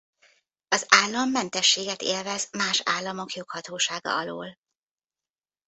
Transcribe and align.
Az 0.67 0.85
állam 0.89 1.29
mentességet 1.29 2.01
élvez 2.01 2.49
más 2.51 2.81
államok 2.85 3.33
joghatósága 3.33 4.15
alól. 4.17 4.57